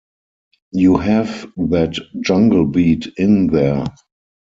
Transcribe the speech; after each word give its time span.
You 0.71 0.97
have 0.97 1.47
that 1.57 1.93
jungle 2.21 2.65
beat 2.65 3.05
in 3.17 3.45
there. 3.45 3.85